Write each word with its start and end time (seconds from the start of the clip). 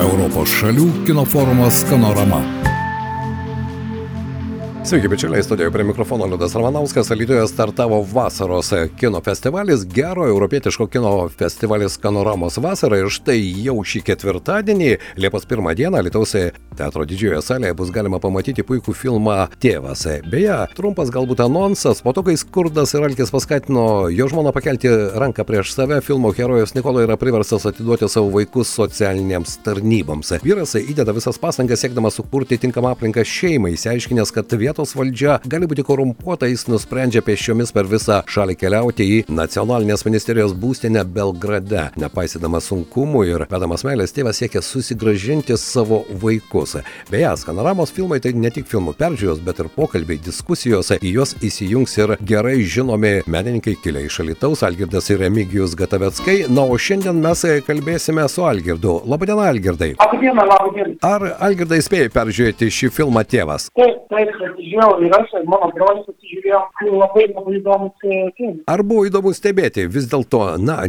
Europos 0.00 0.48
šalių 0.60 0.86
kino 1.06 1.24
forumas 1.28 1.82
Skanorama. 1.82 2.40
Sveiki, 4.84 5.08
bičiuliai, 5.08 5.42
studijoje 5.42 5.70
prie 5.70 5.84
mikrofono 5.84 6.26
Liudas 6.26 6.54
Ramanauskas, 6.54 7.10
Alytuje 7.10 7.48
startavo 7.48 8.06
vasaros 8.12 8.72
kino 8.96 9.20
festivalis, 9.20 9.84
gero 9.86 10.26
europietiško 10.26 10.86
kino 10.86 11.28
festivalis 11.28 11.96
Kanoramos 11.96 12.58
vasara 12.58 12.98
ir 12.98 13.06
štai 13.06 13.38
jau 13.62 13.76
šį 13.86 14.02
ketvirtadienį, 14.08 14.96
Liepos 15.22 15.46
1 15.46 15.76
dieną, 15.78 16.02
Lietuvos 16.02 16.34
teatro 16.74 17.06
didžiojoje 17.06 17.42
salėje 17.46 17.76
bus 17.78 17.92
galima 17.94 18.18
pamatyti 18.18 18.64
puikų 18.66 18.94
filmą 18.96 19.36
Tėvas. 19.62 20.02
Beje, 20.26 20.58
trumpas 20.74 21.14
galbūt 21.14 21.44
anonsas, 21.46 22.02
po 22.02 22.10
to, 22.16 22.26
kai 22.26 22.34
skurdas 22.40 22.96
ir 22.96 23.06
alkis 23.06 23.30
paskatino 23.30 24.08
jo 24.10 24.26
žmoną 24.34 24.50
pakelti 24.56 24.90
ranką 25.14 25.46
prieš 25.46 25.76
save, 25.76 26.00
filmo 26.02 26.34
herojus 26.34 26.74
Nikola 26.74 27.06
yra 27.06 27.18
priverstas 27.20 27.68
atiduoti 27.70 28.10
savo 28.10 28.32
vaikus 28.34 28.74
socialinėms 28.74 29.60
tarnyboms. 29.62 30.34
Vyras 30.42 30.74
įdeda 30.80 31.14
visas 31.14 31.38
pastangas 31.38 31.86
siekdamas 31.86 32.18
sukurti 32.18 32.58
tinkamą 32.58 32.96
aplinką 32.96 33.22
šeimai, 33.22 33.76
įsiaiškinęs, 33.76 34.34
kad 34.34 34.50
vietos 34.58 34.71
vietos 34.72 34.94
valdžia 34.96 35.36
gali 35.44 35.66
būti 35.68 35.84
korumpuota, 35.84 36.48
jis 36.48 36.64
nusprendžia 36.70 37.20
pėsčiomis 37.24 37.72
per 37.76 37.84
visą 37.90 38.22
šalį 38.24 38.54
keliauti 38.56 39.04
į 39.04 39.18
nacionalinės 39.28 40.06
ministerijos 40.06 40.54
būstinę 40.56 41.02
Belgrade. 41.04 41.90
Nepaisydamas 42.00 42.70
sunkumų 42.70 43.24
ir 43.28 43.44
vedamas 43.50 43.84
meilės 43.84 44.14
tėvas 44.16 44.40
siekia 44.40 44.62
susigražinti 44.64 45.58
savo 45.60 46.02
vaikus. 46.22 46.78
Beje, 47.10 47.34
Skanoramos 47.42 47.92
filmai 47.92 48.20
tai 48.24 48.32
ne 48.32 48.48
tik 48.54 48.68
filmų 48.70 48.94
peržiūros, 48.96 49.42
bet 49.44 49.60
ir 49.60 49.68
pokalbiai, 49.76 50.20
diskusijos, 50.24 50.94
į 50.96 51.12
juos 51.18 51.34
įsijungs 51.44 51.98
ir 52.00 52.14
gerai 52.32 52.62
žinomi 52.64 53.12
menininkai 53.26 53.76
kilę 53.82 54.06
iš 54.06 54.22
Alitaus, 54.24 54.64
Algirdas 54.64 55.10
ir 55.12 55.20
Remigijus 55.20 55.76
Gatavetskai. 55.76 56.46
Na, 56.48 56.64
o 56.64 56.78
šiandien 56.80 57.20
mes 57.20 57.44
kalbėsime 57.66 58.24
su 58.32 58.46
Algirdu. 58.48 59.00
Labadiena, 59.04 59.50
Algirdai. 59.52 59.92
Labadiena, 60.00 60.48
labadiena. 60.48 60.96
Ar 61.04 61.28
Algirdai 61.50 61.82
spėjai 61.84 62.12
peržiūrėti 62.14 62.72
šį 62.72 62.92
filmą 62.96 63.26
tėvas? 63.28 63.68
Taip, 63.76 64.06
taip, 64.12 64.32
pasižiūrėjau 64.62 65.02
ir 65.02 65.14
aš, 65.16 65.32
ir 65.38 65.46
mano 65.50 65.70
brolis 65.74 66.06
pasižiūrėjom, 66.06 66.62
labai 66.98 67.26
labai 67.32 67.56
įdomus 67.58 67.92
filmas. 68.02 68.62
Ar 68.70 68.82
buvo 68.82 69.06
įdomu 69.06 69.32
stebėti 69.34 69.86
vis 69.90 70.08
dėlto, 70.10 70.58
na, 70.62 70.82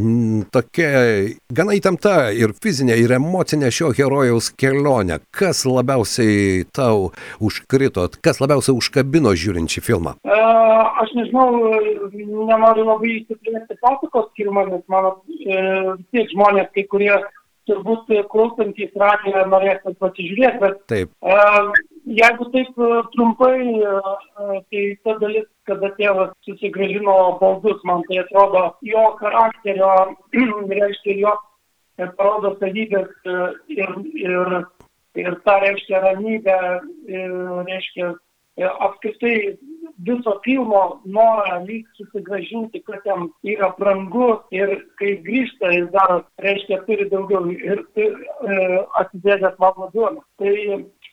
tokia 0.53 1.33
gana 1.53 1.77
įtempta 1.77 2.31
ir 2.35 2.53
fizinė, 2.53 2.97
ir 3.01 3.15
emocinė 3.17 3.71
šio 3.71 3.93
herojaus 3.97 4.51
kelionė? 4.55 5.19
Kas 5.31 5.65
labiausiai 5.65 6.65
tau 6.73 7.11
užkrito, 7.41 8.09
kas 8.21 8.41
labiausiai 8.43 8.75
užkabino 8.77 9.33
žiūrint 9.33 9.71
šį 9.73 9.85
filmą? 9.85 10.17
E, 10.23 10.41
Aš 11.03 11.11
nežinau, 11.17 11.47
nenoriu 12.13 12.85
labai 12.85 13.15
įsiplėsti 13.17 13.75
pasakos 13.81 14.29
skirmą, 14.31 14.67
nes 14.69 14.83
mano 14.91 15.17
e, 15.41 15.57
tiek 16.13 16.29
žmonės, 16.31 16.69
kai 16.75 16.85
kurie 16.91 17.15
turbūt 17.69 18.11
klausantys 18.31 18.93
radiją 18.99 19.45
norės 19.51 19.81
tas 19.85 19.95
pasižiūrėti, 20.01 20.59
bet 20.63 20.79
Taip, 20.91 21.11
jeigu 22.19 22.47
taip 22.53 22.81
trumpai, 23.15 23.57
tai 24.69 24.83
ta 25.03 25.17
dalis, 25.21 25.47
kada 25.67 25.91
tėvas 25.97 26.33
susigražino 26.47 27.15
baldus, 27.39 27.81
man 27.87 28.03
tai 28.09 28.21
atrodo 28.23 28.65
jo 28.87 29.03
charakterio, 29.21 29.91
reiškia 30.79 31.17
jo 31.21 31.33
e, 31.97 32.07
parodo 32.17 32.53
savybės 32.59 33.11
e, 33.25 33.37
ir, 33.77 33.95
ir, 34.25 34.57
ir 35.23 35.39
tą 35.47 35.57
reiškia 35.63 36.03
ramybę, 36.07 36.59
e, 37.07 37.25
reiškia 37.69 38.13
apskritai 38.87 39.35
viso 39.97 40.39
filmo 40.45 41.01
norą 41.05 41.59
lyg 41.67 41.85
susigražinti, 41.97 42.81
kas 42.87 43.05
jam 43.05 43.29
yra 43.43 43.69
brangu 43.77 44.29
ir 44.55 44.75
kai 44.99 45.15
grįžta, 45.25 45.71
jis 45.75 45.87
dar, 45.93 46.23
reiškia, 46.43 46.81
turi 46.87 47.07
daugiau 47.11 47.45
ir 47.53 47.83
e, 47.95 48.09
atsidėdęs 49.01 49.57
mano 49.61 49.89
duoną. 49.93 50.23
Tai 50.41 50.53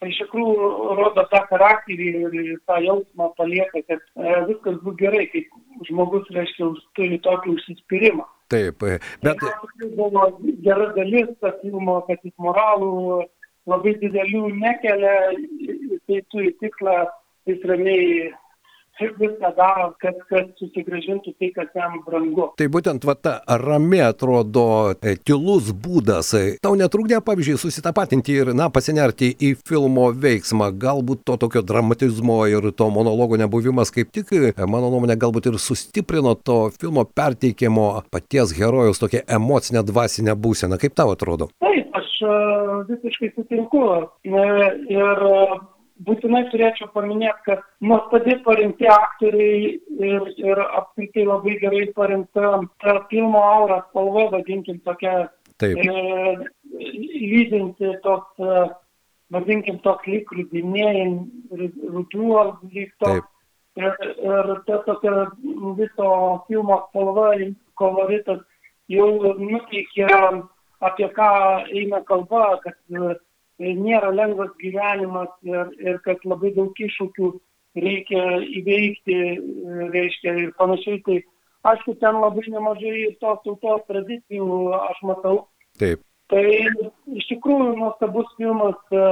iš 0.08 0.18
tikrųjų 0.22 0.70
rodo 0.98 1.26
tą 1.32 1.42
charakterį 1.50 2.10
ir 2.24 2.58
tą 2.66 2.80
jausmą 2.86 3.30
palieka, 3.38 3.84
kad 3.86 4.00
e, 4.00 4.36
viskas 4.48 4.80
bus 4.84 4.96
gerai, 5.00 5.26
kai 5.32 5.44
žmogus, 5.88 6.28
reiškia, 6.34 6.72
turi 6.98 7.20
tokį 7.26 7.56
užsispyrimą. 7.56 8.28
taip, 8.50 8.82
bet 9.22 9.38
Tai 9.80 9.88
buvo 9.96 10.24
gera 10.64 10.88
dalis 10.96 11.28
to 11.40 11.52
filmo, 11.62 12.00
kad 12.08 12.18
jis 12.24 12.34
moralų 12.42 13.22
labai 13.70 13.94
didelių 14.00 14.48
nekelia, 14.56 15.16
jisai 15.38 16.22
turi 16.32 16.50
tikslą, 16.62 16.96
jis 17.48 17.64
ramiai 17.70 18.30
viską 19.00 19.50
daro, 19.56 19.90
kad, 20.02 20.18
kad 20.30 20.50
susigražintų 20.60 21.32
tai, 21.38 21.50
kas 21.54 21.70
jam 21.76 21.98
brangu. 22.06 22.50
Tai 22.58 22.68
būtent 22.72 23.04
va 23.08 23.14
ta 23.16 23.34
rami 23.60 24.02
atrodo 24.04 24.64
e, 24.92 25.16
tylus 25.16 25.70
būdas. 25.72 26.32
E, 26.38 26.42
Tau 26.62 26.76
netrukdė, 26.78 27.20
pavyzdžiui, 27.24 27.58
susitapatinti 27.60 28.36
ir, 28.42 28.52
na, 28.56 28.68
pasinerti 28.72 29.32
į 29.32 29.54
filmo 29.66 30.10
veiksmą. 30.12 30.70
Galbūt 30.80 31.24
to 31.28 31.38
tokio 31.40 31.64
dramatizmo 31.66 32.42
ir 32.50 32.70
to 32.76 32.90
monologo 32.92 33.38
nebuvimas 33.40 33.92
kaip 33.94 34.12
tik, 34.14 34.32
e, 34.36 34.52
mano 34.66 34.92
nuomonė, 34.92 35.18
galbūt 35.20 35.50
ir 35.50 35.58
sustiprino 35.62 36.36
to 36.36 36.60
filmo 36.76 37.04
perteikimo 37.04 37.88
paties 38.12 38.54
herojus 38.58 39.02
tokią 39.02 39.24
emocinę 39.38 39.84
dvasinę 39.86 40.36
būseną. 40.36 40.80
Kaip 40.80 40.96
tau 40.98 41.14
atrodo? 41.14 41.50
Taip, 41.62 41.92
aš 41.96 42.16
visiškai 42.90 43.32
sutinku. 43.34 43.84
Ir 44.24 45.28
būtinai 46.06 46.44
turėčiau 46.52 46.88
paminėti, 46.94 47.44
kad 47.46 47.64
nuostabi 47.84 48.36
parinkti 48.44 48.88
aktoriai 48.90 49.72
ir, 50.10 50.28
ir 50.40 50.62
apskritai 50.64 51.26
labai 51.28 51.56
gerai 51.62 51.86
parinkta 51.96 52.52
ta 52.82 52.96
filmo 53.10 53.42
aura 53.44 53.80
spalva, 53.88 54.28
vadinkim 54.36 54.80
tokia 54.86 55.28
Taip, 55.60 55.76
e, 55.76 56.36
lydinti 57.32 57.92
tos, 58.04 58.24
e, 58.40 58.62
vadinkim, 59.34 59.80
toks 59.84 60.08
lyg 60.08 60.30
rudinėjim, 60.36 61.18
ruduo, 61.92 62.46
lyg 62.72 62.94
toks. 63.02 63.28
Ir, 63.78 63.92
ir 64.26 64.48
ta 64.66 64.80
tokia 64.86 65.28
viso 65.78 66.08
filmo 66.48 66.80
spalva, 66.88 67.28
koloritas 67.78 68.40
jau 68.90 69.10
nuteikia, 69.38 70.08
apie 70.80 71.06
ką 71.16 71.28
eina 71.68 72.00
kalba, 72.08 72.56
kad 72.64 72.74
nėra 73.60 74.10
lengvas 74.14 74.50
gyvenimas 74.60 75.32
ir, 75.46 75.72
ir 75.84 76.00
kad 76.06 76.24
labai 76.24 76.52
daug 76.56 76.76
iššūkių 76.76 77.30
reikia 77.78 78.24
įveikti, 78.60 79.16
reiškia 79.94 80.36
ir 80.44 80.52
panašiai. 80.58 81.00
Tai 81.06 81.18
aišku, 81.72 81.96
ten 82.02 82.20
labai 82.20 82.46
nemažai 82.48 83.10
tos 83.20 83.42
tautos 83.44 83.84
tradicijų 83.88 84.70
aš 84.80 85.02
matau. 85.06 85.36
taip. 85.78 86.02
Tai 86.30 86.44
iš 87.18 87.26
tikrųjų 87.26 87.72
nuostabus 87.74 88.28
filmas, 88.38 88.78
e, 88.94 89.06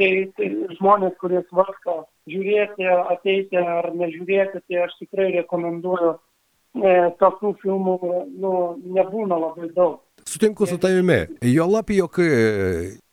tai, 0.00 0.10
tai 0.38 0.46
žmonės, 0.78 1.12
kurie 1.20 1.42
svarsto 1.50 2.06
žiūrėti, 2.32 2.86
ateiti 3.12 3.60
ar 3.60 3.90
nežiūrėti, 3.92 4.62
tai 4.64 4.86
aš 4.86 4.94
tikrai 5.02 5.28
rekomenduoju. 5.36 6.14
E, 6.70 6.90
tokių 7.18 7.50
filmų 7.60 7.96
nu, 8.40 8.52
nebūna 8.96 9.36
labai 9.42 9.68
daug. 9.74 9.98
Sutinku 10.24 10.68
su 10.70 10.78
tavimi. 10.78 11.24
Jo 11.44 11.66
lab, 11.66 11.90
jog 11.90 12.20
e, 12.22 12.28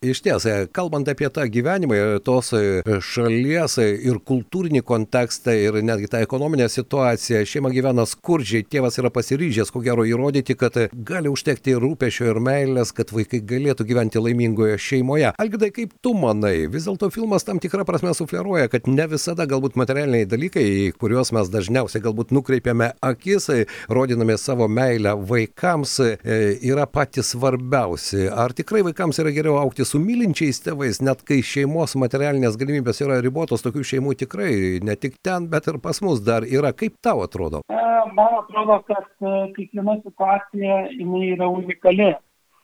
iš 0.02 0.20
ties, 0.22 0.46
e, 0.46 0.68
kalbant 0.72 1.08
apie 1.10 1.26
tą 1.34 1.42
gyvenimą, 1.50 1.96
e, 1.98 2.20
tos 2.22 2.52
e, 2.54 2.84
šalies 3.02 3.80
ir 3.82 4.20
kultūrinį 4.30 4.84
kontekstą 4.86 5.56
ir 5.58 5.80
netgi 5.82 6.06
tą 6.12 6.20
ekonominę 6.22 6.68
situaciją, 6.70 7.40
šeima 7.50 7.72
gyvena 7.74 8.06
skurdžiai, 8.06 8.68
tėvas 8.70 9.00
yra 9.02 9.10
pasiryžęs, 9.10 9.72
ko 9.74 9.82
gero, 9.82 10.06
įrodyti, 10.06 10.54
kad 10.54 10.78
gali 10.94 11.32
užtekti 11.34 11.74
rūpešio 11.82 12.28
ir 12.30 12.40
meilės, 12.46 12.92
kad 12.94 13.10
vaikai 13.10 13.40
galėtų 13.42 13.88
gyventi 13.90 14.22
laimingoje 14.22 14.76
šeimoje. 14.78 15.32
Algidai, 15.34 15.72
kaip 15.74 15.98
tu 16.06 16.14
manai, 16.14 16.68
vis 16.70 16.86
dėlto 16.86 17.10
filmas 17.10 17.48
tam 17.48 17.58
tikrą 17.58 17.82
prasme 17.90 18.14
sufleruoja, 18.14 18.70
kad 18.70 18.86
ne 18.86 19.10
visada 19.10 19.50
galbūt 19.50 19.80
materialiniai 19.82 20.30
dalykai, 20.30 20.68
į 20.84 20.94
kuriuos 21.02 21.34
mes 21.34 21.50
dažniausiai 21.50 22.06
galbūt 22.06 22.36
nukreipiame 22.38 22.92
akis, 23.02 23.50
rodinami 23.90 24.38
savo 24.38 24.70
meilę 24.70 25.18
vaikams, 25.26 25.98
yra 26.22 26.86
patys 26.86 27.34
svarbiausi. 27.34 28.28
Ar 28.30 28.54
tikrai 28.54 28.86
vaikams 28.92 29.26
yra 29.26 29.34
geriau 29.34 29.58
aukti 29.58 29.87
su 29.88 30.02
mylinčiais 30.04 30.60
tėvais, 30.66 31.02
net 31.02 31.24
kai 31.28 31.40
šeimos 31.46 31.96
materialinės 32.00 32.60
galimybės 32.60 33.02
yra 33.06 33.22
ribotos, 33.24 33.64
tokių 33.66 33.86
šeimų 33.94 34.18
tikrai 34.24 34.52
ne 34.84 34.96
tik 35.00 35.18
ten, 35.24 35.48
bet 35.52 35.72
ir 35.72 35.80
pas 35.84 36.02
mus 36.04 36.22
dar 36.24 36.46
yra. 36.48 36.74
Kaip 36.76 37.00
tau 37.04 37.24
atrodo? 37.26 37.64
E, 37.72 37.88
Man 38.18 38.34
atrodo, 38.42 38.80
kad 38.88 39.06
e, 39.22 39.34
kiekviena 39.56 39.98
situacija 40.04 40.78
jinai 40.92 41.28
yra 41.36 41.48
unikali. 41.54 42.12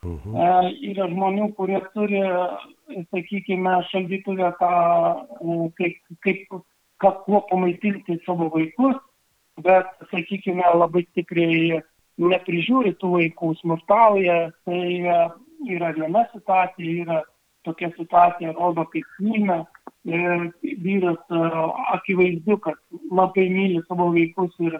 Mhm. 0.03 0.35
E, 0.35 0.47
Yra 0.91 1.07
žmonių, 1.11 1.49
kurie 1.57 1.79
turi, 1.93 2.21
sakykime, 3.13 3.75
šaldytuvę, 3.91 4.49
e, 4.49 5.57
kaip, 5.79 5.99
kaip, 6.25 6.57
kad 7.03 7.21
kuo 7.27 7.43
pamaitinti 7.51 8.17
savo 8.25 8.49
vaikus, 8.55 8.97
bet, 9.63 9.91
sakykime, 10.11 10.65
labai 10.81 11.05
stipriai 11.11 11.83
neprižiūri 12.21 12.95
tų 13.01 13.13
vaikų, 13.17 13.53
smurtauja. 13.61 14.39
Tai 14.67 14.83
yra 15.75 15.93
viena 15.97 16.25
situacija, 16.33 16.97
yra 17.05 17.21
tokia 17.63 17.91
situacija, 17.97 18.55
rodo 18.57 18.85
kaip 18.93 19.07
filme. 19.17 19.63
Ir 20.03 20.49
vyras 20.83 21.21
e, 21.31 21.43
akivaizdu, 21.95 22.57
kad 22.65 22.79
labai 23.19 23.45
myli 23.53 23.79
savo 23.87 24.09
vaikus 24.11 24.51
ir 24.59 24.75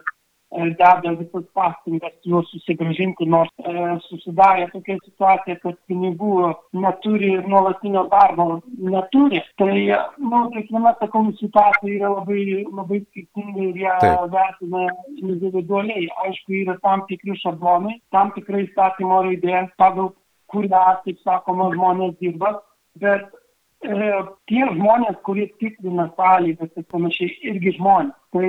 deda 0.54 1.12
visas 1.18 1.46
pastangas 1.54 2.14
juos 2.26 2.50
susigražinti, 2.52 3.26
nors 3.26 3.50
e, 3.66 3.74
susidarė 4.08 4.68
tokia 4.74 4.98
situacija, 5.02 5.56
kad 5.64 5.78
pinigų 5.90 6.52
neturi 6.78 7.32
ir 7.38 7.48
nuolatinio 7.50 8.06
darbo 8.12 8.48
neturi. 8.78 9.42
Tai, 9.62 9.74
nu, 10.22 10.44
kiekviena, 10.54 10.94
sakau, 11.00 11.26
situacija 11.40 11.96
yra 11.98 12.12
labai, 12.18 12.44
labai 12.70 13.02
skirtinga 13.08 13.70
ir 13.70 13.82
ją 13.86 13.96
vertina 14.34 14.86
individualiai. 15.16 16.10
Aišku, 16.28 16.58
yra 16.62 16.78
tam 16.86 17.06
tikri 17.10 17.38
šablonai, 17.42 17.98
tam 18.14 18.34
tikrai 18.38 18.68
statymo 18.72 19.24
raidė, 19.26 19.66
pagal 19.82 20.14
kurią, 20.54 20.84
taip 21.06 21.24
sakoma, 21.26 21.72
žmonės 21.74 22.16
dirba, 22.22 22.54
bet 23.02 23.28
e, 23.84 24.12
tie 24.52 24.64
žmonės, 24.72 25.20
kurie 25.28 25.50
tikrina 25.62 26.08
sąlygas 26.18 26.72
ir 26.80 26.88
panašiai, 26.94 27.36
irgi 27.52 27.76
žmonės. 27.80 28.16
Tai 28.34 28.48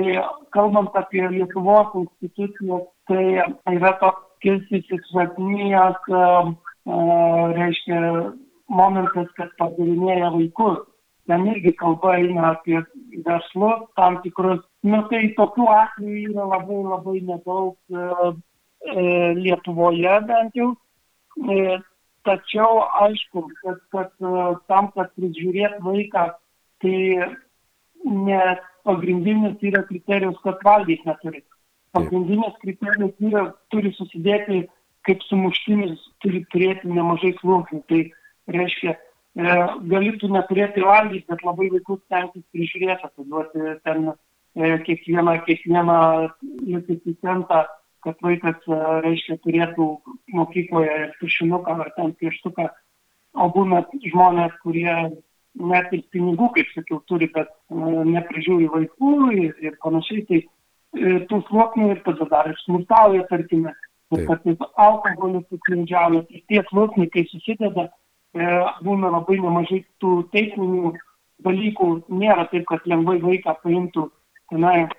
kalbant 0.55 0.95
apie 0.97 1.25
Lietuvos 1.33 1.93
institucijas, 2.05 2.87
tai 3.09 3.75
yra 3.75 3.95
toks 4.01 4.71
įsisvatnijęs, 4.79 6.09
e, 6.09 6.25
e, 6.85 6.99
reiškia, 7.59 8.01
momentas, 8.71 9.29
kad 9.37 9.53
pardavinėja 9.59 10.31
vaikus. 10.33 10.83
Ten 11.25 11.47
irgi 11.49 11.73
kalba 11.79 12.17
eina 12.19 12.51
apie 12.51 12.81
verslus 13.25 13.85
tam 13.97 14.19
tikrus. 14.21 14.61
Nu, 14.85 15.01
tai 15.09 15.31
tokių 15.37 15.65
atvejų 15.73 16.33
yra 16.35 16.45
labai 16.51 16.81
labai 16.85 17.21
nedaug 17.25 17.75
e, 17.89 18.33
e, 18.93 19.05
Lietuvoje 19.39 20.19
bent 20.29 20.59
jau. 20.59 20.75
E, 21.49 21.79
Tačiau 22.25 22.79
aišku, 23.05 23.43
kad, 23.61 23.81
kad 23.93 24.09
e, 24.25 24.45
tam, 24.69 24.89
kad 24.95 25.11
prižiūrėt 25.17 25.77
vaiką, 25.85 26.23
tai 26.81 26.99
ne 28.05 28.39
pagrindinis 28.85 29.61
yra 29.65 29.83
kriterijus, 29.85 30.39
kad 30.45 30.63
valgyti 30.65 31.05
neturi. 31.05 31.43
Pagrindinis 31.95 32.57
kriterijus 32.63 33.13
yra, 33.29 33.45
turi 33.73 33.93
susidėti 33.97 34.63
kaip 35.05 35.21
sumuštinis, 35.29 36.01
turi 36.25 36.41
turėti 36.49 36.89
nemažai 36.89 37.35
sluoksnių. 37.39 37.81
Tai 37.91 38.01
reiškia, 38.57 38.95
e, 38.97 39.57
galėtų 39.93 40.31
neturėti 40.33 40.85
valgyti, 40.85 41.27
bet 41.29 41.45
labai 41.45 41.69
vaikus 41.77 42.01
tenkis 42.09 42.45
prižiūrėti, 42.55 43.09
atiduoti 43.09 43.77
ten 43.85 44.11
e, 44.11 44.15
kiekvieną, 44.87 45.39
kiekvieną 45.45 45.99
likusį 46.41 47.17
centą 47.21 47.65
kad 48.05 48.21
vaikas, 48.21 48.57
e, 48.69 48.79
reiškia, 49.05 49.37
turėtų 49.43 49.87
mokykloje 50.37 50.97
tušinuką 51.19 51.77
ar 51.83 51.91
ten 51.97 52.13
pieštuką, 52.21 52.67
o 53.35 53.47
būna 53.55 53.81
žmonės, 54.03 54.53
kurie 54.63 54.91
net 55.55 55.93
ir 55.95 56.03
pinigų, 56.13 56.51
kaip 56.55 56.69
sakiau, 56.75 57.01
turi, 57.09 57.29
bet 57.33 57.49
e, 57.49 57.79
neprižiūri 58.11 58.69
vaikų 58.73 59.15
ir, 59.33 59.55
ir 59.65 59.77
panašiai, 59.83 60.25
tai 60.29 60.41
e, 60.43 61.17
tų 61.31 61.41
sluoksnių 61.49 61.89
ir 61.95 62.03
tada 62.05 62.29
dar 62.31 62.51
ir 62.51 62.61
smurtauja, 62.63 63.25
tarkime, 63.31 63.73
ir 64.13 64.25
kartais 64.29 64.61
alkoholiu 64.87 65.41
suklindžiauja, 65.49 66.25
ir 66.29 66.45
tie 66.51 66.61
sluoksniai, 66.69 67.11
kai 67.13 67.25
susideda, 67.31 67.89
būna 68.83 69.13
labai 69.13 69.37
nemažai 69.39 69.77
tų 70.03 70.25
teisminių 70.33 70.89
dalykų, 71.45 71.87
nėra 72.11 72.43
taip, 72.51 72.65
kad 72.67 72.83
lengvai 72.83 73.15
vaiką 73.23 73.53
paimtų, 73.63 74.09
tenai 74.51 74.89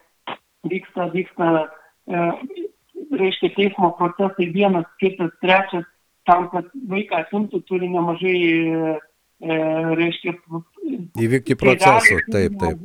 vyksta, 0.64 1.10
vyksta 1.12 1.50
reiškia 3.12 3.52
teismo 3.56 3.92
procesai 3.98 4.48
vienas, 4.54 4.86
kitas, 5.00 5.30
trečias, 5.42 5.84
tam, 6.26 6.48
kad 6.52 6.68
vaiką 6.90 7.22
atimtų, 7.22 7.62
turi 7.68 7.88
nemažai, 7.92 8.38
e, 9.42 9.58
reiškia, 10.00 10.34
įvykti 11.26 11.56
procesų, 11.60 12.20
taip, 12.32 12.58
taip. 12.60 12.82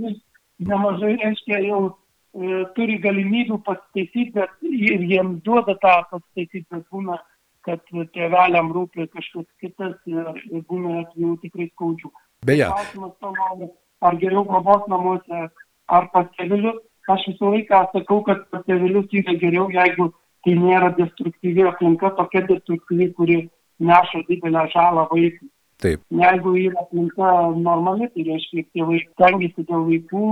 Nemažai, 0.62 1.16
reiškia, 1.24 1.62
jau 1.66 1.82
e, 1.90 2.64
turi 2.78 3.00
galimybių 3.02 3.62
pasitaisyti, 3.66 4.32
bet 4.38 4.54
ir 4.70 5.06
jiems 5.10 5.42
duoda 5.46 5.78
tą 5.82 5.98
pasitaisyti, 6.12 6.68
bet 6.70 6.86
būna, 6.94 7.18
kad 7.66 7.82
tėveliam 7.90 8.72
rūpi 8.74 9.08
kažkas 9.14 9.48
kitas 9.62 9.98
ir, 10.10 10.30
ir 10.50 10.64
būna 10.70 11.06
jau 11.16 11.36
tikrai 11.42 11.70
skaudžių. 11.74 12.14
Beje. 12.46 12.70
Klausimas 12.70 13.18
tavo, 13.22 13.74
ar 14.02 14.18
geriau 14.22 14.46
globos 14.50 14.88
namuose, 14.90 15.44
ar 15.92 16.08
pas 16.14 16.30
tėvelius, 16.38 16.80
aš 17.10 17.28
visą 17.32 17.54
laiką 17.54 17.80
sakau, 17.94 18.22
kad 18.28 18.44
pas 18.54 18.66
tėvelius 18.68 19.10
yra 19.22 19.38
geriau, 19.42 19.70
jeigu 19.74 20.12
tai 20.46 20.54
nėra 20.58 20.92
destruktyvi 20.98 21.66
aplinka, 21.70 22.14
tokia 22.18 22.44
destruktyvi, 22.50 23.12
kuri 23.18 23.40
neša 23.82 24.24
didelę 24.30 24.68
žalą 24.76 25.08
vaikui. 25.12 25.50
Taip. 25.82 26.02
Jeigu 26.14 26.56
yra 26.62 26.84
aplinka 26.86 27.30
normali, 27.58 28.10
tai 28.14 28.26
reiškia, 28.30 28.68
tėvai 28.76 29.02
stengiasi 29.08 29.66
dėl 29.70 29.88
vaikų, 29.90 30.26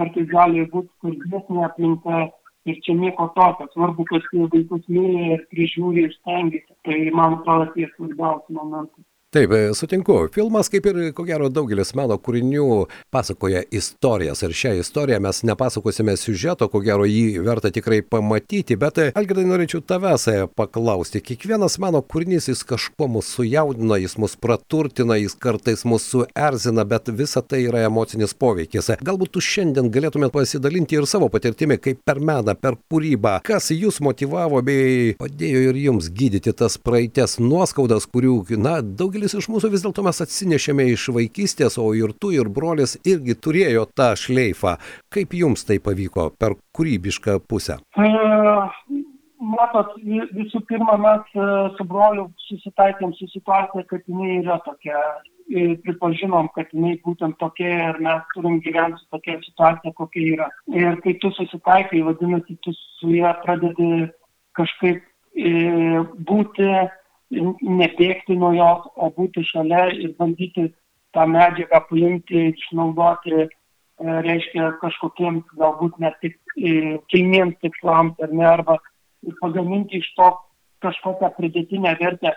kartais 0.00 0.28
gali 0.32 0.64
būti 0.72 0.88
skurdesnė 0.96 1.64
aplinka 1.68 2.26
ir 2.68 2.80
čia 2.86 2.96
nieko 2.96 3.28
tokio. 3.36 3.68
Svarbu, 3.74 4.06
kad 4.08 4.24
vaikus 4.32 4.88
myli 4.88 5.34
ir 5.34 5.44
prižiūri 5.52 6.06
ir 6.06 6.16
stengiasi. 6.18 6.76
Tai 6.86 6.98
man 7.16 7.40
atrodo 7.40 7.70
tie 7.74 7.88
svarbiausi 7.94 8.56
momentai. 8.56 9.04
Taip, 9.30 9.52
e, 9.52 9.74
sutinku. 9.74 10.14
Filmas, 10.34 10.66
kaip 10.66 10.86
ir 10.90 10.96
ko 11.14 11.22
gero 11.22 11.46
daugelis 11.54 11.92
meno 11.94 12.16
kūrinių, 12.18 12.64
pasakoja 13.14 13.60
istorijas. 13.70 14.40
Ir 14.42 14.54
šią 14.58 14.72
istoriją 14.80 15.20
mes 15.22 15.44
nepasakosime 15.46 16.16
siužeto, 16.18 16.66
ko 16.66 16.80
gero 16.82 17.04
jį 17.06 17.38
verta 17.46 17.70
tikrai 17.70 18.00
pamatyti. 18.02 18.74
Bet, 18.74 18.98
e, 18.98 19.12
Algirdai, 19.14 19.44
norėčiau 19.46 19.84
tavęs 19.86 20.24
e, 20.32 20.34
paklausti. 20.58 21.22
Kiekvienas 21.22 21.78
meno 21.78 22.00
kūrinys 22.02 22.50
jis 22.50 22.64
kažkuo 22.66 23.06
mus 23.06 23.28
sujaudina, 23.36 24.00
jis 24.02 24.16
mus 24.18 24.34
praturtina, 24.34 25.14
jis 25.14 25.38
kartais 25.38 25.86
mus 25.86 26.08
suerzina, 26.10 26.82
bet 26.82 27.12
visa 27.14 27.38
tai 27.38 27.62
yra 27.68 27.84
emocinis 27.86 28.34
poveikis. 28.34 28.90
Galbūt 28.98 29.36
tu 29.38 29.44
šiandien 29.46 29.92
galėtumėt 29.94 30.34
pasidalinti 30.34 30.98
ir 30.98 31.06
savo 31.06 31.30
patirtimi, 31.30 31.78
kaip 31.78 32.02
per 32.02 32.18
meną, 32.18 32.56
per 32.58 32.80
kūrybą. 32.90 33.38
Kas 33.46 33.70
jūs 33.70 34.02
motivavo 34.02 34.58
bei 34.66 35.14
padėjo 35.22 35.64
ir 35.70 35.80
jums 35.86 36.10
gydyti 36.10 36.50
tas 36.50 36.80
praeities 36.82 37.38
nuoskaudas, 37.38 38.10
kurių, 38.10 38.42
na, 38.58 38.80
daugelis 38.82 39.19
daugelis 39.20 39.36
iš 39.36 39.48
mūsų 39.52 39.68
vis 39.74 39.82
dėlto 39.84 40.02
mes 40.02 40.20
atsinešėme 40.24 40.84
iš 40.94 41.10
vaikystės, 41.12 41.76
o 41.78 41.92
ir 41.92 42.14
tu, 42.16 42.30
ir 42.32 42.48
brolis 42.48 42.96
irgi 43.04 43.34
turėjo 43.36 43.84
tą 43.92 44.14
šleifą. 44.16 44.78
Kaip 45.12 45.34
jums 45.36 45.66
tai 45.68 45.76
pavyko 45.78 46.30
per 46.40 46.56
kūrybišką 46.72 47.40
pusę? 47.44 47.76
E, 48.00 48.08
matot, 49.40 49.92
visų 50.00 50.62
pirma, 50.68 50.96
mes 50.96 51.36
e, 51.36 51.48
su 51.76 51.84
broliu 51.84 52.30
susitaikėm 52.46 53.12
su 53.18 53.28
situacija, 53.28 53.84
kad 53.90 54.00
jinai 54.08 54.40
yra 54.40 54.60
tokia. 54.64 54.96
Ir 55.50 55.80
pripažinom, 55.82 56.46
kad 56.54 56.68
jinai 56.70 56.92
būtent 57.02 57.34
tokia 57.40 57.88
ir 57.88 57.96
mes 57.98 58.20
turim 58.36 58.60
gyventi 58.62 59.00
su 59.00 59.08
tokia 59.10 59.34
situacija, 59.42 59.90
kokia 59.98 60.36
yra. 60.36 60.46
Ir 60.70 61.00
kai 61.02 61.16
tu 61.18 61.32
susitaikai, 61.34 62.04
vadinasi, 62.06 62.54
tu 62.62 62.70
su 63.00 63.10
ją 63.16 63.32
pradedi 63.42 64.06
kažkaip 64.54 65.02
e, 65.34 66.04
būti 66.28 66.68
nebėgti 67.30 68.36
nuo 68.38 68.52
jos, 68.56 68.86
o 68.96 69.10
būti 69.16 69.44
šalia 69.46 69.86
ir 69.94 70.14
bandyti 70.18 70.70
tą 71.14 71.26
medžiagą 71.30 71.82
paimti, 71.88 72.50
išnaudoti, 72.52 73.46
e, 73.46 73.48
reiškia, 74.26 74.72
kažkokiems 74.82 75.56
galbūt 75.58 75.98
net 76.02 76.18
tik 76.22 76.38
e, 76.56 76.98
kilniems 77.12 77.58
tikslams 77.62 78.18
ar 78.22 78.32
ne, 78.32 78.46
arba 78.46 78.78
pagaminti 79.40 80.00
iš 80.00 80.08
to 80.16 80.30
kažkokią 80.84 81.30
pridėtinę 81.36 81.94
vertę 82.00 82.34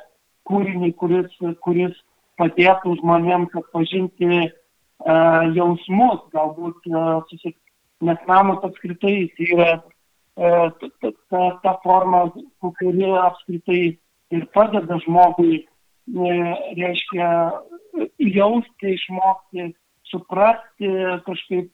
kūrinį, 0.49 0.91
kuris, 0.99 1.31
kuris 1.63 1.95
padėtų 2.39 2.97
žmonėms 2.99 3.53
atpažinti 3.55 4.29
uh, 4.43 5.43
jausmus, 5.55 6.23
galbūt 6.35 6.89
uh, 6.91 7.21
susik... 7.29 7.55
nes 8.03 8.19
namas 8.27 8.59
apskritai 8.67 9.29
yra 9.39 9.69
uh, 9.79 10.67
ta, 10.99 11.11
ta, 11.31 11.43
ta 11.63 11.73
forma, 11.85 12.25
kuri 12.59 13.13
apskritai 13.21 13.81
ir 14.33 14.45
padeda 14.55 14.97
žmogui, 15.05 15.63
e, 15.63 16.33
reiškia, 16.79 17.29
jausti, 18.33 18.95
išmokti, 18.97 19.69
suprasti, 20.09 20.89
kažkaip 21.27 21.71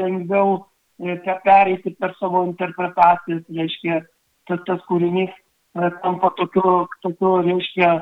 lengviau 0.00 0.58
e, 1.00 1.16
pereiti 1.44 1.94
per 2.00 2.14
savo 2.20 2.44
interpretacijas, 2.48 3.44
reiškia, 3.58 4.02
tas, 4.50 4.62
tas 4.68 4.84
kūrinys 4.90 5.32
e, 5.32 5.90
tampa 6.02 6.32
tokiu, 6.40 6.84
tokiu, 7.04 7.40
reiškia, 7.48 7.96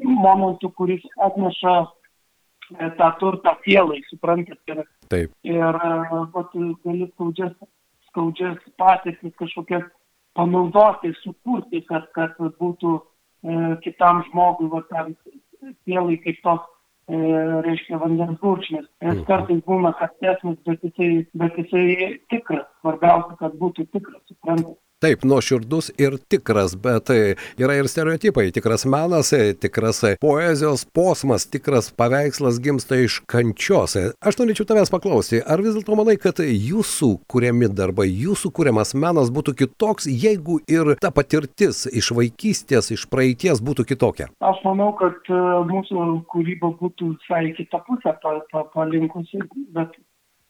momentu, 0.00 0.68
kuris 0.76 1.04
atneša 1.24 1.74
tą 2.98 3.08
turtą 3.20 3.54
sielai, 3.64 4.02
suprantat. 4.10 4.58
Ir, 4.68 4.82
Taip. 5.10 5.32
Ir 5.46 5.78
vat, 6.34 6.52
gali 6.84 7.08
skaudžias, 7.14 7.54
skaudžias 8.10 8.60
patirtis 8.78 9.32
kažkokias 9.40 9.88
panaudoti, 10.38 11.12
sukurti, 11.22 11.82
kad, 11.88 12.08
kad 12.16 12.36
būtų 12.40 12.96
e, 12.98 13.56
kitam 13.84 14.22
žmogui, 14.28 14.68
va, 14.72 14.82
tam 14.90 15.14
sielai 15.84 16.18
kaip 16.24 16.38
tos, 16.44 16.68
e, 17.10 17.16
reiškia, 17.66 17.98
vandens 18.02 18.38
gurkšnis. 18.42 18.86
Jis 19.02 19.16
mhm. 19.16 19.24
kartais 19.30 19.64
būna 19.66 19.94
kartesnis, 19.98 20.60
bet 20.68 20.86
jisai, 20.86 21.10
bet 21.42 21.58
jisai 21.60 22.12
tikras. 22.32 22.68
Svarbiausia, 22.80 23.36
kad 23.42 23.58
būtų 23.62 23.88
tikras, 23.90 24.22
suprantate. 24.30 24.78
Taip, 25.00 25.22
nuoširdus 25.24 25.86
ir 25.96 26.18
tikras, 26.28 26.74
bet 26.76 27.08
yra 27.08 27.78
ir 27.78 27.86
stereotipai. 27.88 28.50
Tikras 28.52 28.82
menas, 28.84 29.30
tikras 29.56 30.02
poezijos 30.20 30.82
posmas, 30.92 31.46
tikras 31.48 31.88
paveikslas 31.96 32.58
gimsta 32.60 32.98
iš 33.00 33.22
kančios. 33.24 33.96
Aš 34.20 34.36
norėčiau 34.36 34.68
tavęs 34.68 34.92
paklausti, 34.92 35.40
ar 35.40 35.62
vis 35.64 35.72
dėlto 35.72 35.96
manai, 35.96 36.18
kad 36.20 36.42
jūsų 36.44 37.08
kuriami 37.32 37.70
darbai, 37.72 38.10
jūsų 38.12 38.52
kuriamas 38.58 38.92
menas 38.92 39.32
būtų 39.32 39.56
kitoks, 39.62 40.04
jeigu 40.04 40.58
ir 40.68 40.92
ta 41.00 41.08
patirtis 41.16 41.86
iš 41.88 42.12
vaikystės, 42.20 42.92
iš 42.92 43.08
praeities 43.08 43.64
būtų 43.64 43.88
kitokia? 43.94 44.28
Aš 44.44 44.60
manau, 44.68 44.92
kad 45.00 45.32
mūsų 45.72 46.04
kūryba 46.28 46.74
būtų 46.76 47.14
visai 47.14 47.54
kitą 47.56 47.80
pusę 47.88 48.12
palinkusi, 48.76 49.48
bet 49.72 49.96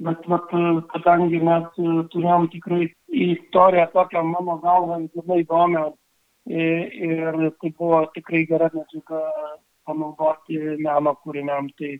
bet 0.06 0.26
vat 0.32 0.52
kadangi 0.92 1.40
mes 1.44 1.66
turėjom 2.12 2.48
tikrai 2.54 2.86
istoriją 3.24 3.88
tokią 3.94 4.22
mano 4.28 4.56
galva 4.64 5.00
labai 5.02 5.40
įdomią 5.44 5.84
ir 6.46 7.50
tai 7.60 7.72
buvo 7.78 8.00
tikrai 8.14 8.46
gera 8.52 8.70
medžiaga 8.74 9.20
panaudoti 9.86 10.58
meno 10.86 11.14
kūriniam, 11.24 11.68
tai 11.78 11.98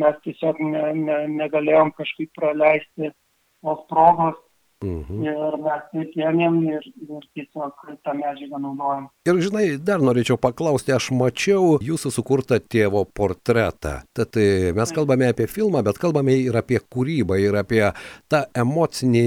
mes 0.00 0.20
tiesiog 0.24 0.60
ne, 0.60 0.84
ne, 1.06 1.18
negalėjom 1.40 1.92
kažkaip 1.96 2.30
praleisti 2.36 3.10
tos 3.64 3.82
progos 3.92 4.38
Mhm. 4.80 5.24
Ir 5.26 5.56
mes 5.60 5.82
taip 5.92 6.14
ėmėm 6.16 6.54
ir, 6.64 6.84
ir 7.04 7.24
tiesiog 7.36 7.82
tą 8.00 8.14
medžiagą 8.16 8.60
naudojam. 8.62 9.10
Ir 9.28 9.40
žinai, 9.44 9.64
dar 9.76 10.00
norėčiau 10.00 10.38
paklausti, 10.40 10.94
aš 10.96 11.10
mačiau 11.12 11.74
jūsų 11.84 12.12
sukurtą 12.14 12.56
tėvo 12.64 13.02
portretą. 13.04 13.98
Tad 14.16 14.38
e, 14.40 14.72
mes 14.76 14.94
kalbame 14.96 15.28
apie 15.28 15.44
filmą, 15.52 15.82
bet 15.84 16.00
kalbame 16.00 16.38
ir 16.46 16.56
apie 16.56 16.80
kūrybą, 16.80 17.36
ir 17.44 17.58
apie 17.60 17.82
tą 18.32 18.46
emocinį, 18.56 19.26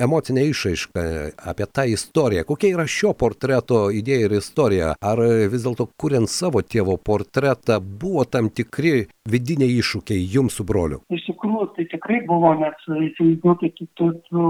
emocinę 0.00 0.46
išaišką, 0.54 1.04
apie 1.52 1.68
tą 1.68 1.84
istoriją. 1.92 2.46
Kokia 2.48 2.72
yra 2.72 2.88
šio 2.88 3.12
portreto 3.12 3.84
idėja 3.92 4.30
ir 4.30 4.36
istorija? 4.40 4.94
Ar 5.04 5.20
vis 5.52 5.68
dėlto, 5.68 5.90
kuriant 6.00 6.32
savo 6.32 6.64
tėvo 6.64 6.96
portretą, 6.96 7.76
buvo 7.76 8.24
tam 8.24 8.48
tikri 8.48 9.04
vidiniai 9.28 9.76
iššūkiai 9.82 10.24
jums 10.32 10.56
su 10.56 10.64
broliu? 10.64 11.02
Iš 11.12 11.28
tikrųjų, 11.28 11.68
tai 11.76 11.86
tikrai 11.92 12.22
buvo, 12.24 12.56
nes 12.56 12.88
įsivaizduokit, 12.88 13.84
tu, 14.00 14.08
tu 14.32 14.48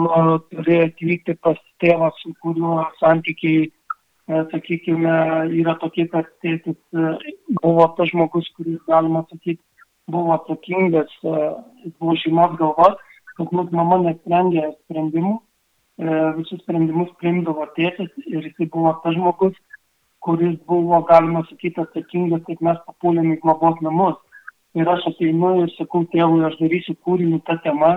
turi 0.50 0.78
atvykti 0.86 1.36
pas 1.42 1.58
tėvą, 1.82 2.10
su 2.20 2.32
kuriuo 2.42 2.82
santykiai, 3.00 3.68
e, 3.68 4.42
sakykime, 4.52 5.14
yra 5.60 5.76
tokie, 5.82 6.06
kad 6.12 6.28
tėtis 6.44 6.78
e, 6.96 7.14
buvo 7.62 7.88
tas 7.96 8.10
žmogus, 8.12 8.48
kuris, 8.56 8.80
galima 8.88 9.24
sakyti, 9.30 9.60
buvo 10.12 10.36
atsakingas, 10.36 11.12
e, 11.24 11.48
buvo 11.98 12.16
šeimos 12.22 12.56
galvos, 12.60 13.00
kad 13.38 13.54
mūsų 13.56 13.78
mama 13.78 14.02
nesprendė 14.06 14.68
sprendimų, 14.82 15.38
visus 16.36 16.58
sprendimus 16.64 17.10
priimdavo 17.20 17.66
tėtis 17.76 18.08
ir 18.24 18.46
jisai 18.48 18.66
buvo 18.72 18.94
tas 19.04 19.14
žmogus, 19.14 19.54
kuris 20.24 20.56
buvo, 20.68 21.02
galima 21.08 21.42
sakyti, 21.48 21.82
atsakingas, 21.82 22.42
kaip 22.46 22.62
mes 22.64 22.80
papuolėm 22.86 23.34
į 23.34 23.40
globos 23.44 23.78
namus. 23.84 24.16
Ir 24.78 24.88
aš 24.88 25.04
ateinu 25.10 25.52
ir 25.62 25.72
sakau 25.76 26.06
tėvui, 26.14 26.40
aš 26.48 26.56
darysiu 26.60 26.96
kūrinį 27.04 27.42
tą 27.46 27.58
temą, 27.64 27.92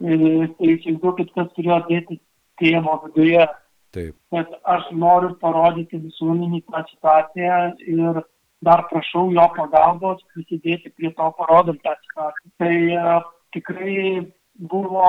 tai 0.00 0.72
įsivaizduokit, 0.74 1.32
kas 1.36 1.52
turėjo 1.56 1.78
dėti 1.90 2.18
tėvo 2.60 2.96
viduje. 3.04 3.46
Taip. 3.96 4.16
Bet 4.34 4.50
aš 4.68 4.88
noriu 4.92 5.32
parodyti 5.40 6.00
visuomenį 6.02 6.62
tą 6.68 6.82
situaciją 6.90 7.60
ir 7.94 8.20
dar 8.66 8.84
prašau 8.90 9.30
jo 9.32 9.46
pagalbos 9.56 10.24
prisidėti 10.34 10.92
prie 10.96 11.12
to 11.16 11.30
parodant 11.38 11.80
tą 11.84 11.94
situaciją. 12.02 12.52
Tai 12.60 12.76
uh, 13.00 13.30
tikrai 13.56 14.26
buvo 14.72 15.08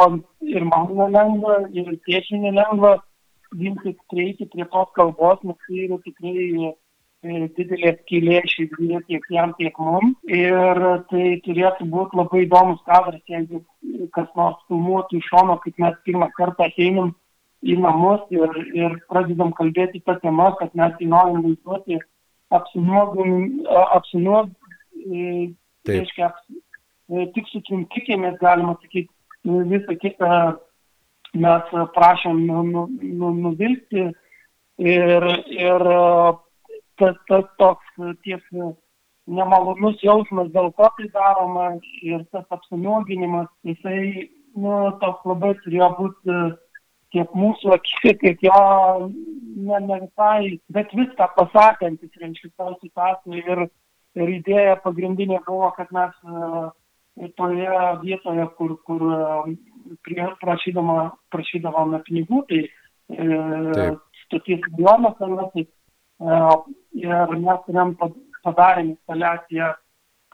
ir 0.56 0.64
man 0.68 0.92
nelengva, 0.96 1.60
ir 1.76 1.92
tiešiai 2.08 2.44
nelengva 2.46 2.98
ginti 3.60 3.96
prieiti 4.12 4.48
prie 4.52 4.68
tos 4.72 4.92
kalbos, 4.96 5.44
nes 5.48 5.60
tai 5.68 5.84
yra 5.88 6.00
tikrai 6.06 6.48
E, 6.48 6.74
didelė 7.58 7.94
skylė 8.02 8.42
širdyje 8.52 9.02
tiek 9.08 9.24
jam, 9.34 9.54
tiek 9.60 9.78
mum. 9.80 10.14
Ir 10.30 10.82
tai 11.12 11.26
turėtų 11.46 11.88
būti 11.94 12.20
labai 12.20 12.44
įdomus 12.46 12.82
kadras, 12.88 13.22
jeigu 13.30 13.64
kas 14.16 14.28
nors 14.40 14.60
filmuotų 14.68 15.20
iš 15.20 15.30
šono, 15.32 15.58
kaip 15.64 15.80
mes 15.84 15.98
pirmą 16.08 16.30
kartą 16.38 16.68
ateinam 16.68 17.14
į 17.66 17.80
namus 17.82 18.22
ir, 18.34 18.54
ir 18.78 19.00
pradedam 19.10 19.52
kalbėti 19.58 20.04
tą 20.06 20.18
temą, 20.22 20.52
kad 20.60 20.76
mes 20.78 20.94
jį 21.02 21.10
norim 21.12 21.44
vaizduoti 21.46 22.00
apsinuog, 22.54 23.18
reiškia, 25.88 26.32
tik 27.36 27.50
su 27.52 27.62
trinkikėmis 27.68 28.38
galima 28.42 28.78
sakyti, 28.82 29.12
visą 29.48 29.98
kitą 30.02 30.30
mes 31.38 31.76
prašom 31.96 32.46
nu, 32.46 32.64
nu, 32.64 32.88
nu, 33.02 33.34
nuvilti 33.34 34.08
ir, 34.78 35.28
ir 35.52 35.88
tas, 37.00 37.18
tas 37.30 37.48
toks 37.62 38.04
tiek 38.26 38.44
nemalonus 39.28 40.00
jausmas, 40.04 40.52
dėl 40.54 40.72
ko 40.78 40.90
tai 40.98 41.10
daroma 41.14 41.68
ir 42.06 42.24
tas 42.32 42.46
apsinuoginimas, 42.56 43.50
jisai, 43.68 44.30
nu, 44.56 44.78
toks 45.02 45.28
labai 45.28 45.54
turėjo 45.64 45.90
būti 46.00 46.38
tiek 47.16 47.36
mūsų 47.36 47.74
akise, 47.76 48.16
tiek 48.22 48.42
jo, 48.44 48.62
ne, 49.12 49.82
ne 49.84 50.00
visai, 50.06 50.58
bet 50.74 50.96
viską 50.96 51.30
pasakantis, 51.38 52.12
reiškia, 52.22 52.52
savo 52.56 52.76
situaciją 52.82 53.44
ir, 53.44 53.64
ir 54.20 54.34
idėja 54.40 54.76
pagrindinė 54.84 55.40
buvo, 55.48 55.72
kad 55.78 55.92
mes 55.96 56.18
toje 57.40 57.78
vietoje, 58.04 58.50
kur, 58.58 58.76
kur 58.88 59.06
prie, 60.06 60.26
prašydama, 60.42 60.98
prašydavome 61.34 62.02
pinigų, 62.08 62.44
tai 62.50 62.60
uh, 62.68 63.96
stoties 64.26 64.62
milijonas, 64.76 65.18
tai 65.54 65.66
ir 66.22 67.36
mes 67.44 67.60
turėjom 67.66 67.94
padarėm 68.46 68.94
instaliaciją 68.94 69.74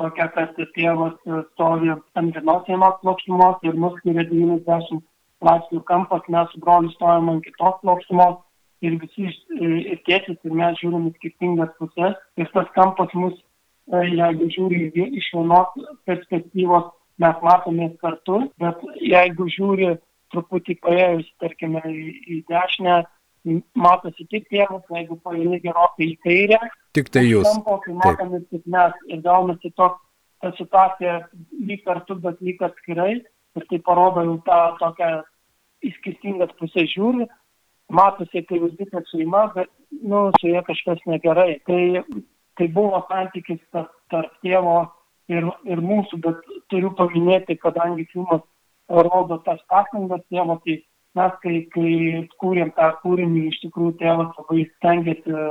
tokią, 0.02 0.28
kad 0.36 0.62
tėvas 0.76 1.18
stovi 1.54 1.92
ant 1.94 2.38
vienos 2.38 3.02
plokštumos 3.02 3.68
ir 3.68 3.76
mus 3.76 3.98
skiria 4.00 4.26
90 4.30 5.04
laipsnių 5.44 5.84
kampas, 5.90 6.24
mes 6.32 6.52
su 6.54 6.62
broliu 6.64 6.92
stovim 6.94 7.30
ant 7.34 7.46
kitos 7.46 7.80
plokštumos 7.82 8.40
ir 8.84 8.98
visi 9.02 9.30
ir 9.60 10.00
tėtis 10.08 10.40
ir 10.44 10.56
mes 10.60 10.80
žiūrim 10.80 11.10
į 11.10 11.14
skirtingas 11.18 11.74
pusės. 11.80 12.16
Ir 12.40 12.50
tas 12.56 12.70
kampas 12.78 13.14
mus, 13.20 13.36
e, 13.92 14.04
jeigu 14.20 14.50
žiūri 14.56 15.08
iš 15.20 15.30
vienos 15.36 15.76
perspektyvos, 16.08 16.92
mes 17.24 17.44
matomės 17.46 17.94
kartu, 18.02 18.40
bet 18.60 18.80
jeigu 19.00 19.48
žiūri 19.56 19.94
truputį 20.34 20.80
paėjus, 20.82 21.28
tarkime, 21.44 21.84
į 21.86 22.42
dešinę, 22.50 23.04
matosi 23.76 24.26
tik 24.32 24.48
tėvas, 24.52 24.84
jeigu 24.92 25.18
paeini 25.24 25.60
gerokai 25.64 26.10
į 26.14 26.18
kairę. 26.24 26.60
Tik 26.96 27.12
tai 27.14 27.26
jūs. 27.28 27.48
Kampo, 27.48 27.78
kai 27.84 27.96
matome 28.00 28.42
tik 28.50 28.66
mes 28.66 28.96
ir 29.10 29.22
gaunasi 29.26 29.74
toks, 29.76 30.02
ta 30.44 30.52
situacija 30.58 31.20
lyg 31.68 31.84
kartu, 31.88 32.18
bet 32.24 32.42
lyg 32.44 32.62
atskirai. 32.64 33.22
Ir 33.54 33.66
tai 33.70 33.80
parodo 33.86 34.24
jau 34.26 34.38
tą 34.48 34.60
tokią 34.80 35.10
įskirtingas 35.86 36.54
pusės 36.60 36.90
žiūri. 36.96 37.28
Matosi, 37.94 38.42
kai 38.48 38.58
jūs 38.62 38.74
dirbate 38.80 39.12
šeima, 39.12 39.44
bet, 39.54 39.70
nu, 40.02 40.30
su 40.40 40.50
jie 40.50 40.64
kažkas 40.66 41.04
negerai. 41.10 41.60
Tai, 41.68 41.82
tai 42.58 42.68
buvo 42.74 43.04
santykis 43.10 43.62
tarp, 43.76 43.92
tarp 44.10 44.32
tėvo 44.46 44.80
ir, 45.30 45.46
ir 45.70 45.84
mūsų, 45.84 46.20
bet 46.24 46.56
turiu 46.72 46.94
paminėti, 46.98 47.60
kadangi 47.62 48.08
filmas 48.14 48.42
rodo 48.90 49.38
tas 49.46 49.62
pastangas 49.70 50.24
tėvo, 50.32 50.58
tai 50.66 50.80
mes 51.18 51.38
kai, 51.44 51.56
kai 51.74 51.94
kūrėm 52.42 52.74
tą 52.78 52.90
kūrinį, 53.04 53.48
iš 53.52 53.62
tikrųjų 53.66 53.96
tėvas 54.02 54.34
labai 54.40 54.66
stengiasi 54.72 55.36
e, 55.38 55.46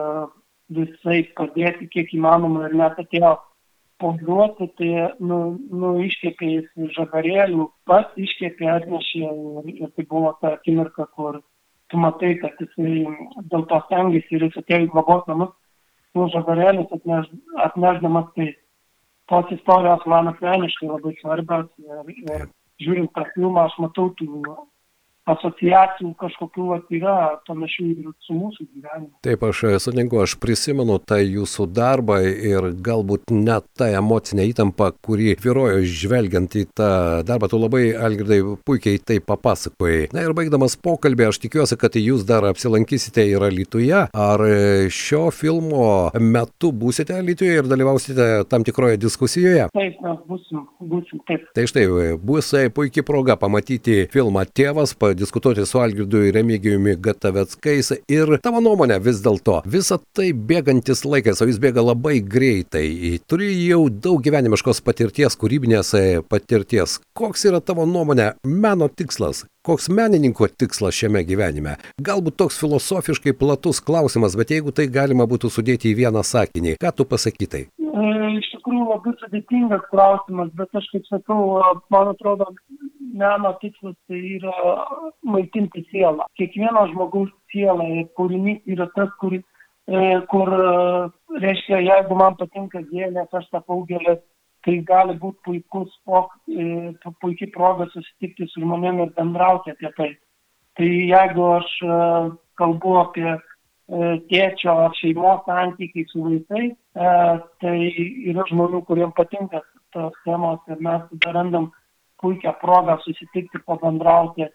visai 0.78 1.22
padėti, 1.38 1.88
kiek 1.92 2.12
įmanoma 2.16 2.66
ir 2.68 2.76
net 2.80 2.98
atėjo 3.02 3.36
pozuoti, 4.02 4.66
tai 4.78 4.90
nu, 5.22 5.38
nu, 5.70 5.92
iškėpė 6.02 6.48
jis 6.50 6.94
žagarėlių, 6.96 7.68
pats 7.86 8.18
iškėpė 8.18 8.70
atnešė 8.76 9.22
ir, 9.28 9.68
ir 9.76 9.92
tai 9.96 10.06
buvo 10.10 10.32
ta 10.40 10.56
akimirka, 10.56 11.06
kur 11.16 11.38
tu 11.92 12.00
matai, 12.02 12.34
kad 12.42 12.58
jisai 12.62 13.04
dėl 13.52 13.66
to 13.70 13.78
stengiasi 13.86 14.38
ir 14.38 14.48
jis 14.48 14.58
atėjo 14.62 14.88
į 14.88 14.90
globos 14.96 15.28
namus, 15.30 15.54
nu, 16.16 16.26
žagarėlius 16.34 16.96
atneš, 16.98 17.30
atnešdamas, 17.68 18.28
tai 18.36 18.48
tos 19.30 19.54
istorijos 19.54 20.04
man 20.10 20.32
asmeniškai 20.32 20.90
labai 20.90 21.14
svarbios 21.20 21.70
ir, 21.78 22.14
ir 22.26 22.46
žiūrint 22.82 23.12
tą 23.14 23.28
filmą, 23.36 23.68
aš 23.68 23.78
matau 23.84 24.10
tų 24.18 24.42
asociacijų 25.30 26.12
kažkokių 26.18 26.64
vat, 26.72 26.88
yra 26.90 27.16
panašių 27.46 27.84
ir 27.92 28.08
su 28.26 28.34
mūsų 28.34 28.66
gyvenimu. 28.66 29.12
Taip, 29.22 29.44
aš 29.46 29.62
e, 29.68 29.74
sutinku, 29.82 30.18
aš 30.24 30.34
prisimenu 30.42 30.98
tą 30.98 31.20
jūsų 31.22 31.68
darbą 31.70 32.18
ir 32.26 32.72
galbūt 32.82 33.30
net 33.34 33.68
tą 33.78 33.92
emocinę 33.98 34.48
įtampą, 34.50 34.90
kuri 35.04 35.36
vyrojo 35.38 35.84
žvelgiant 35.86 36.56
į 36.58 36.64
tą 36.74 36.90
darbą, 37.28 37.50
tu 37.52 37.60
labai, 37.62 37.84
Algirdai, 38.02 38.40
puikiai 38.66 38.98
tai 38.98 39.20
papasakojai. 39.22 40.08
Na 40.14 40.26
ir 40.26 40.34
baigdamas 40.36 40.74
pokalbį, 40.82 41.28
aš 41.30 41.38
tikiuosi, 41.44 41.78
kad 41.78 41.98
jūs 42.00 42.26
dar 42.26 42.48
apsilankysite 42.50 43.24
ir 43.30 43.46
Lietuvoje. 43.52 44.08
Ar 44.10 44.46
e, 44.48 44.90
šio 44.90 45.28
filmo 45.34 46.10
metu 46.18 46.72
būsite 46.74 47.20
Lietuvoje 47.22 47.62
ir 47.62 47.70
dalyvausite 47.70 48.28
tam 48.50 48.66
tikroje 48.66 48.98
diskusijoje? 49.02 49.70
Taip, 49.76 50.02
mes 50.02 50.18
būsim, 50.26 50.66
būsim 50.90 51.22
taip. 51.30 51.46
Tai 51.54 51.68
štai, 51.70 51.86
bus 52.18 52.50
puikiai 52.74 53.06
proga 53.06 53.38
pamatyti 53.38 54.02
filmą 54.10 54.44
Tėvas, 54.50 54.96
pa 54.98 55.11
diskutuoti 55.18 55.66
su 55.66 55.80
Algirdu 55.82 56.22
ir 56.26 56.34
Remigijumi 56.36 56.96
Gataveckais 57.02 57.92
ir 58.12 58.36
tavo 58.42 58.62
nuomonė 58.64 58.98
vis 59.02 59.22
dėlto 59.24 59.60
visa 59.66 59.98
tai 60.16 60.30
bėgantis 60.32 61.04
laikas, 61.06 61.42
o 61.42 61.48
jis 61.48 61.60
bėga 61.62 61.84
labai 61.84 62.18
greitai. 62.20 63.18
Turi 63.28 63.50
jau 63.66 63.86
daug 63.90 64.22
gyvenimiškos 64.24 64.82
patirties, 64.86 65.38
kūrybinės 65.38 65.94
patirties. 66.30 66.98
Koks 67.18 67.46
yra 67.50 67.60
tavo 67.60 67.86
nuomonė 67.88 68.32
meno 68.46 68.88
tikslas? 68.88 69.44
Koks 69.66 69.86
menininko 69.94 70.48
tikslas 70.58 70.96
šiame 70.98 71.22
gyvenime? 71.26 71.76
Galbūt 72.02 72.40
toks 72.42 72.58
filosofiškai 72.58 73.36
platus 73.38 73.78
klausimas, 73.84 74.34
bet 74.38 74.50
jeigu 74.50 74.74
tai 74.74 74.88
galima 74.90 75.28
būtų 75.30 75.52
sudėti 75.54 75.92
į 75.92 76.00
vieną 76.02 76.24
sakinį, 76.26 76.76
ką 76.82 76.96
tu 76.96 77.06
pasakytai? 77.06 77.68
E, 77.92 78.02
iš 78.38 78.48
tikrųjų 78.54 78.84
labai 78.88 79.12
sudėtingas 79.20 79.82
klausimas, 79.90 80.52
bet 80.56 80.78
aš 80.80 80.86
kaip 80.94 81.08
sakau, 81.10 81.60
man 81.92 82.12
atrodo, 82.14 82.48
meno 83.12 83.52
tikslas 83.60 83.96
tai 84.08 84.20
yra 84.38 84.54
maitinti 85.28 85.84
sielą. 85.90 86.24
Kiekvieno 86.40 86.86
žmogaus 86.94 87.32
siela 87.52 87.84
ir 88.00 88.08
kūrinys 88.16 88.62
yra 88.72 88.88
tas, 88.96 89.12
kuris 89.20 89.44
e, 89.88 90.20
kur, 90.32 90.48
e, 90.56 91.40
reiškia, 91.44 91.82
jeigu 91.84 92.16
man 92.16 92.38
patinka 92.40 92.80
gėlės, 92.88 93.28
aš 93.40 93.50
tapau 93.52 93.82
gėlės 93.90 94.22
tai 94.64 94.78
gali 94.86 95.14
būti 95.18 95.42
puikus, 95.46 95.92
e, 96.48 96.92
puikiai 97.20 97.50
proga 97.54 97.88
susitikti 97.92 98.48
su 98.48 98.62
žmonėmis 98.62 99.08
ir 99.08 99.16
bendrauti 99.16 99.74
apie 99.74 99.90
tai. 99.96 100.10
Tai 100.78 100.88
jeigu 100.88 101.48
aš 101.58 101.72
e, 101.84 101.96
kalbu 102.60 102.96
apie 103.02 103.28
e, 103.34 103.40
tėčio 103.88 104.72
ar 104.86 104.94
šeimos 104.96 105.42
santykiai 105.46 106.06
su 106.08 106.22
vaikais, 106.24 106.74
tai 106.94 107.76
yra 108.30 108.44
žmonių, 108.48 108.82
kuriems 108.86 109.14
patinka 109.16 109.62
tos 109.92 110.14
temos 110.24 110.60
ir 110.68 110.80
mes 110.80 111.02
tada 111.10 111.32
randam 111.36 111.70
puikią 112.22 112.54
progą 112.60 112.96
susitikti, 113.02 113.60
pabendrauti 113.66 114.46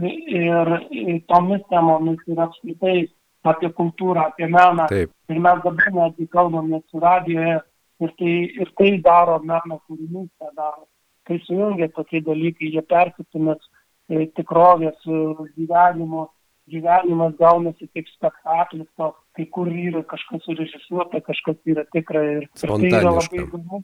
ir 0.00 1.20
tomis 1.28 1.62
temomis 1.70 2.22
ir 2.26 2.40
apskritai 2.40 2.96
apie 3.42 3.70
kultūrą, 3.76 4.26
apie 4.30 4.46
meną. 4.46 4.86
Taip. 4.88 5.12
Ir 5.28 5.40
mes 5.40 5.62
dabar 5.64 5.92
netgi 5.96 6.26
kalbame 6.28 6.80
su 6.90 7.00
radijoje 7.00 7.60
ir 8.00 8.14
tai, 8.18 8.34
ir 8.62 8.72
tai 8.78 8.90
daro 9.04 9.38
meno 9.44 9.80
kūrinys, 9.86 10.30
tą 10.38 10.50
daro. 10.56 10.86
Kai 11.28 11.38
sujungia 11.46 11.88
tokie 11.94 12.20
dalykai, 12.26 12.72
jie 12.74 12.82
persipinės 12.82 13.60
e, 14.10 14.26
tikrovės 14.36 14.98
gyvenimo, 15.56 16.28
gyvenimas 16.72 17.34
gaunasi 17.42 17.88
kaip 17.94 18.08
spektaklis 18.14 18.88
toks 19.00 19.20
kai 19.36 19.46
kur 19.54 19.68
yra 19.70 20.02
kažkas 20.10 20.42
surežisuota, 20.46 21.20
kažkas 21.26 21.58
yra 21.70 21.84
tikra 21.94 22.22
ir, 22.36 22.46
tai 22.58 22.90
yra 22.90 23.12
labai 23.14 23.42
įdomu. 23.44 23.82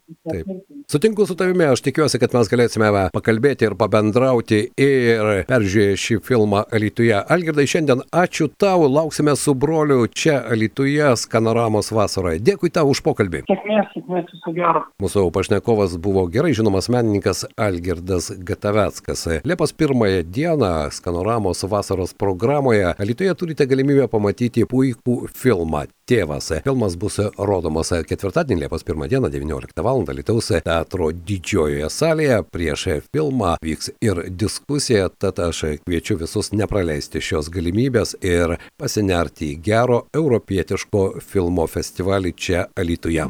Sutinku 0.91 1.26
su 1.26 1.37
tavimi, 1.38 1.69
aš 1.71 1.83
tikiuosi, 1.87 2.19
kad 2.23 2.35
mes 2.35 2.50
galėsime 2.50 2.91
pakalbėti 3.15 3.69
ir 3.69 3.76
pabendrauti 3.79 4.61
ir 4.81 5.45
peržiūrėję 5.49 6.00
šį 6.03 6.19
filmą 6.26 6.65
Alituje. 6.75 7.15
Algirdai, 7.15 7.67
šiandien 7.71 8.03
ačiū 8.11 8.49
tau, 8.59 8.88
lauksime 8.91 9.37
su 9.38 9.55
broliu 9.55 10.07
čia 10.11 10.41
Alituje 10.50 11.12
Skanoramos 11.23 11.93
vasaroje. 11.95 12.43
Dėkui 12.43 12.73
tau 12.75 12.91
už 12.91 13.03
pokalbį. 13.07 13.45
Sėkmės, 13.50 13.91
sėkmės, 13.95 14.31
viso 14.35 14.55
gero. 14.57 14.83
Mūsų 15.03 15.29
pašnekovas 15.35 15.97
buvo 16.03 16.26
gerai 16.33 16.55
žinomas 16.59 16.91
menininkas 16.93 17.45
Algirdas 17.55 18.33
Gataveckas. 18.35 19.26
Liepos 19.47 19.75
pirmąją 19.79 20.26
dieną 20.26 20.75
Skanoramos 20.95 21.62
vasaros 21.71 22.15
programoje 22.19 22.95
Alituje 22.99 23.35
turite 23.38 23.67
galimybę 23.71 24.09
pamatyti 24.11 24.67
puikų 24.67 25.17
filmą 25.37 25.85
Tėvas. 26.07 26.52
Filmas 26.62 26.95
bus 26.97 27.19
rodomas 27.38 27.90
ketvirtadienį, 28.07 28.62
Liepos 28.62 28.85
1 28.87 29.09
dieną, 29.11 29.31
19 29.33 29.83
val. 29.83 30.05
Lietuvos 30.07 30.52
teatro 30.64 31.11
didžiojoje 31.11 31.90
salėje. 31.90 32.40
Prieš 32.55 32.87
filmą 33.11 33.57
vyks 33.64 33.90
ir 34.05 34.23
diskusija, 34.31 35.09
tad 35.11 35.43
aš 35.43 35.64
kviečiu 35.83 36.19
visus 36.23 36.52
nepraleisti 36.55 37.21
šios 37.21 37.50
galimybės 37.52 38.16
ir 38.23 38.57
pasinerti 38.78 39.52
į 39.55 39.61
gero 39.66 40.05
europietiško 40.14 41.07
filmo 41.21 41.66
festivalį 41.66 42.37
čia 42.38 42.66
Alituje. 42.78 43.26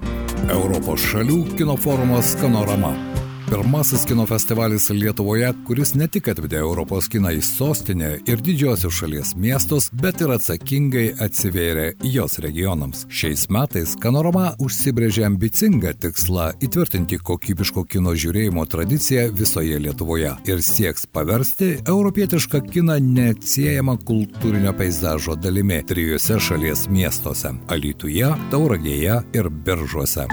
Europos 0.53 1.09
šalių 1.11 1.43
kino 1.57 1.81
forumas 1.81 2.37
Skanorama. 2.37 3.16
Pirmasis 3.51 4.05
kino 4.05 4.27
festivalis 4.27 4.91
Lietuvoje, 4.91 5.53
kuris 5.67 5.93
ne 5.95 6.09
tik 6.11 6.27
atvedė 6.33 6.59
Europos 6.59 7.07
kiną 7.07 7.31
į 7.39 7.43
sostinę 7.47 8.09
ir 8.27 8.41
didžiosius 8.43 8.97
šalies 8.99 9.31
miestus, 9.39 9.87
bet 9.95 10.19
ir 10.25 10.33
atsakingai 10.35 11.05
atsivėrė 11.23 11.85
jos 12.11 12.41
regionams. 12.43 13.05
Šiais 13.07 13.45
metais 13.55 13.93
Kanorama 14.03 14.49
užsibrėžė 14.67 15.29
ambicingą 15.29 15.95
tikslą 16.03 16.49
įtvirtinti 16.67 17.21
kokybiško 17.23 17.87
kino 17.87 18.17
žiūrėjimo 18.19 18.67
tradiciją 18.67 19.29
visoje 19.39 19.79
Lietuvoje 19.79 20.35
ir 20.51 20.67
sieks 20.67 21.07
paversti 21.07 21.77
europietišką 21.87 22.65
kiną 22.67 22.99
neatsiejama 22.99 23.95
kultūrinio 24.11 24.75
peizažo 24.75 25.39
dalimi 25.39 25.85
trijose 25.87 26.43
šalies 26.43 26.89
miestuose- 26.91 27.55
Alytuje, 27.77 28.35
Tauragėje 28.51 29.23
ir 29.39 29.51
Biržuose. 29.51 30.27